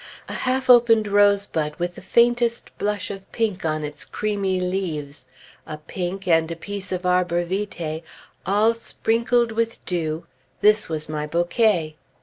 [0.27, 5.27] A half opened rosebud with the faintest blush of pink on its creamy leaves
[5.67, 8.01] a pink, and a piece of arbor vitæ,
[8.43, 10.25] all sprinkled with dew,
[10.61, 11.97] this was my bouquet.